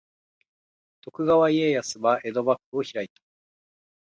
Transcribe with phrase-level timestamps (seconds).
[1.03, 3.21] 徳川家康は江戸幕府を開いた。